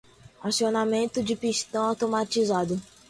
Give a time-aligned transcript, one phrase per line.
[0.43, 2.81] Acionamento de pistão automatizado